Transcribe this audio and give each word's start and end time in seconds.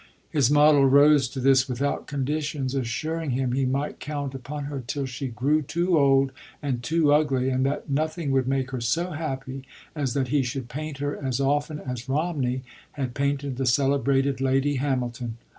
His 0.31 0.49
model 0.49 0.83
rose 0.87 1.27
to 1.27 1.39
this 1.39 1.69
without 1.69 2.07
conditions, 2.07 2.73
assuring 2.73 3.29
him 3.29 3.51
he 3.51 3.65
might 3.65 3.99
count 3.99 4.33
upon 4.33 4.63
her 4.65 4.81
till 4.87 5.05
she 5.05 5.27
grew 5.27 5.61
too 5.61 5.95
old 5.95 6.31
and 6.59 6.81
too 6.81 7.13
ugly 7.13 7.51
and 7.51 7.63
that 7.67 7.87
nothing 7.87 8.31
would 8.31 8.47
make 8.47 8.71
her 8.71 8.81
so 8.81 9.11
happy 9.11 9.61
as 9.95 10.15
that 10.15 10.29
he 10.29 10.41
should 10.41 10.69
paint 10.69 10.97
her 10.97 11.15
as 11.15 11.39
often 11.39 11.79
as 11.79 12.09
Romney 12.09 12.63
had 12.93 13.13
painted 13.13 13.57
the 13.57 13.67
celebrated 13.67 14.41
Lady 14.41 14.77
Hamilton. 14.77 15.37